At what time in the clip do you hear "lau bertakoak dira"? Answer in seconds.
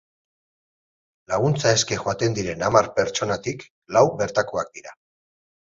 3.99-5.01